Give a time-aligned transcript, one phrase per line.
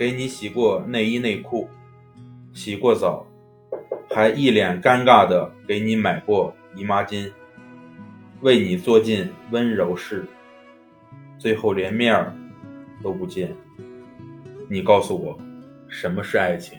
[0.00, 1.68] 给你洗过内衣内裤，
[2.54, 3.26] 洗过澡，
[4.08, 7.30] 还一脸尴尬的给你买过姨妈巾，
[8.40, 10.26] 为你做尽温柔事，
[11.36, 12.34] 最后连面儿
[13.02, 13.54] 都不见。
[14.70, 15.38] 你告诉我，
[15.86, 16.78] 什么是爱情？